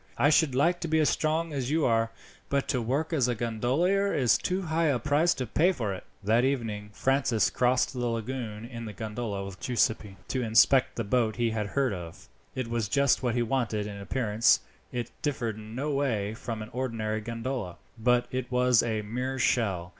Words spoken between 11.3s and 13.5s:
he had heard of. It was just what he